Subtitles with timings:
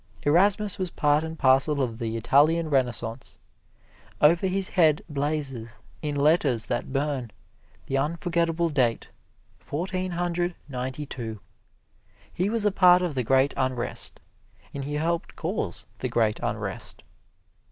[0.23, 3.37] Erasmus was part and parcel of the Italian Renaissance.
[4.19, 7.29] Over his head blazes, in letters that burn,
[7.85, 9.09] the unforgetable date,
[9.59, 11.39] Fourteen Hundred Ninety two.
[12.33, 14.19] He was a part of the great unrest,
[14.73, 17.03] and he helped cause the great unrest.